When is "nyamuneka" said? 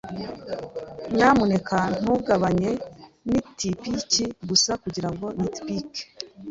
1.15-1.77